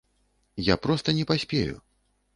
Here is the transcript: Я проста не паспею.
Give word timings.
Я 0.69 0.77
проста 0.85 1.17
не 1.19 1.25
паспею. 1.33 1.81